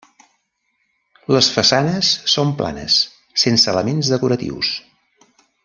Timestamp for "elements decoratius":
3.75-4.73